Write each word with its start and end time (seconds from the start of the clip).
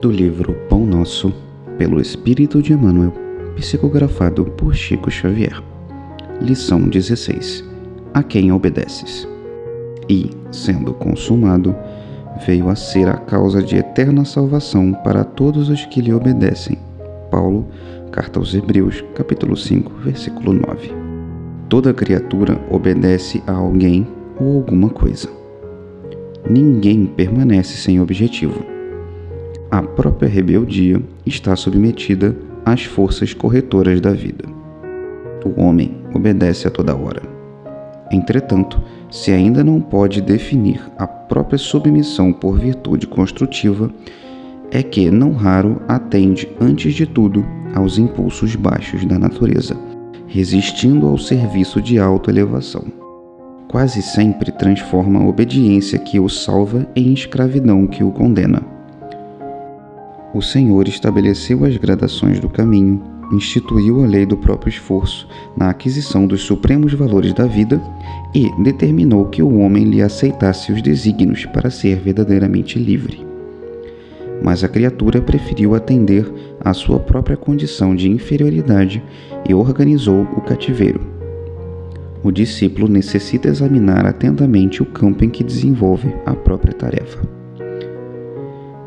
do 0.00 0.12
livro 0.12 0.54
Pão 0.68 0.86
Nosso, 0.86 1.34
pelo 1.76 2.00
Espírito 2.00 2.62
de 2.62 2.72
Emmanuel, 2.72 3.12
psicografado 3.56 4.44
por 4.44 4.72
Chico 4.72 5.10
Xavier. 5.10 5.60
Lição 6.40 6.88
16: 6.88 7.64
A 8.14 8.22
quem 8.22 8.52
obedeces? 8.52 9.26
E, 10.08 10.30
sendo 10.52 10.94
consumado, 10.94 11.74
veio 12.46 12.68
a 12.68 12.76
ser 12.76 13.08
a 13.08 13.16
causa 13.16 13.60
de 13.60 13.76
eterna 13.76 14.24
salvação 14.24 14.92
para 14.92 15.24
todos 15.24 15.68
os 15.68 15.84
que 15.86 16.00
lhe 16.00 16.12
obedecem. 16.12 16.78
Paulo, 17.28 17.66
Carta 18.12 18.38
aos 18.38 18.54
Hebreus, 18.54 19.04
capítulo 19.16 19.56
5, 19.56 19.92
versículo 20.04 20.52
9. 20.52 20.92
Toda 21.68 21.92
criatura 21.92 22.58
obedece 22.70 23.42
a 23.46 23.52
alguém 23.52 24.06
ou 24.40 24.56
alguma 24.56 24.88
coisa. 24.88 25.28
Ninguém 26.48 27.04
permanece 27.04 27.76
sem 27.76 28.00
objetivo 28.00 28.77
a 29.70 29.82
própria 29.82 30.28
rebeldia 30.28 31.02
está 31.26 31.54
submetida 31.54 32.34
às 32.64 32.84
forças 32.84 33.34
corretoras 33.34 34.00
da 34.00 34.12
vida. 34.12 34.44
O 35.44 35.60
homem 35.60 35.94
obedece 36.14 36.66
a 36.66 36.70
toda 36.70 36.96
hora. 36.96 37.22
Entretanto, 38.10 38.80
se 39.10 39.30
ainda 39.30 39.62
não 39.62 39.80
pode 39.80 40.22
definir 40.22 40.80
a 40.96 41.06
própria 41.06 41.58
submissão 41.58 42.32
por 42.32 42.58
virtude 42.58 43.06
construtiva, 43.06 43.90
é 44.70 44.82
que 44.82 45.10
não 45.10 45.32
raro 45.32 45.82
atende 45.86 46.48
antes 46.58 46.94
de 46.94 47.04
tudo 47.04 47.44
aos 47.74 47.98
impulsos 47.98 48.56
baixos 48.56 49.04
da 49.04 49.18
natureza, 49.18 49.76
resistindo 50.26 51.06
ao 51.06 51.18
serviço 51.18 51.80
de 51.82 51.98
autoelevação. 51.98 52.84
Quase 53.68 54.00
sempre 54.00 54.50
transforma 54.50 55.20
a 55.20 55.26
obediência 55.26 55.98
que 55.98 56.18
o 56.18 56.28
salva 56.28 56.86
em 56.96 57.12
escravidão 57.12 57.86
que 57.86 58.02
o 58.02 58.10
condena 58.10 58.77
o 60.34 60.42
Senhor 60.42 60.86
estabeleceu 60.88 61.64
as 61.64 61.76
gradações 61.76 62.38
do 62.38 62.48
caminho, 62.48 63.02
instituiu 63.32 64.04
a 64.04 64.06
lei 64.06 64.26
do 64.26 64.36
próprio 64.36 64.70
esforço 64.70 65.28
na 65.56 65.70
aquisição 65.70 66.26
dos 66.26 66.42
supremos 66.42 66.92
valores 66.92 67.32
da 67.32 67.46
vida 67.46 67.80
e 68.34 68.50
determinou 68.62 69.26
que 69.26 69.42
o 69.42 69.58
homem 69.58 69.84
lhe 69.84 70.02
aceitasse 70.02 70.72
os 70.72 70.82
desígnios 70.82 71.46
para 71.46 71.70
ser 71.70 72.00
verdadeiramente 72.00 72.78
livre. 72.78 73.26
Mas 74.42 74.62
a 74.62 74.68
criatura 74.68 75.20
preferiu 75.20 75.74
atender 75.74 76.30
à 76.60 76.72
sua 76.72 77.00
própria 77.00 77.36
condição 77.36 77.94
de 77.94 78.08
inferioridade 78.08 79.02
e 79.48 79.54
organizou 79.54 80.22
o 80.36 80.40
cativeiro. 80.40 81.00
O 82.22 82.30
discípulo 82.30 82.88
necessita 82.88 83.48
examinar 83.48 84.04
atentamente 84.04 84.82
o 84.82 84.86
campo 84.86 85.24
em 85.24 85.30
que 85.30 85.42
desenvolve 85.42 86.14
a 86.26 86.34
própria 86.34 86.72
tarefa. 86.72 87.20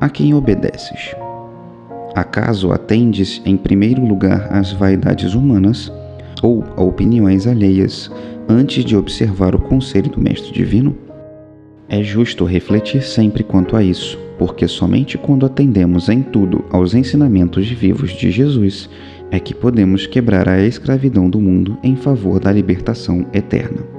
A 0.00 0.08
quem 0.08 0.34
obedeces? 0.34 1.14
Acaso 2.36 2.70
atendes 2.70 3.40
em 3.46 3.56
primeiro 3.56 4.04
lugar 4.04 4.48
às 4.52 4.70
vaidades 4.70 5.32
humanas 5.32 5.90
ou 6.42 6.62
a 6.76 6.82
opiniões 6.82 7.46
alheias 7.46 8.10
antes 8.46 8.84
de 8.84 8.94
observar 8.94 9.54
o 9.54 9.58
conselho 9.58 10.10
do 10.10 10.20
Mestre 10.20 10.52
Divino? 10.52 10.94
É 11.88 12.02
justo 12.02 12.44
refletir 12.44 13.02
sempre 13.02 13.42
quanto 13.42 13.74
a 13.74 13.82
isso, 13.82 14.18
porque 14.38 14.68
somente 14.68 15.16
quando 15.16 15.46
atendemos 15.46 16.10
em 16.10 16.20
tudo 16.20 16.62
aos 16.70 16.92
ensinamentos 16.92 17.70
vivos 17.70 18.12
de 18.12 18.30
Jesus 18.30 18.90
é 19.30 19.40
que 19.40 19.54
podemos 19.54 20.06
quebrar 20.06 20.46
a 20.46 20.60
escravidão 20.60 21.30
do 21.30 21.40
mundo 21.40 21.78
em 21.82 21.96
favor 21.96 22.38
da 22.38 22.52
libertação 22.52 23.24
eterna. 23.32 23.95